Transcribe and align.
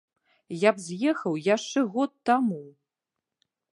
Я 0.67 0.71
б 0.77 0.85
з'ехаў 0.85 1.37
яшчэ 1.55 1.79
год 1.99 2.11
таму. 2.31 2.61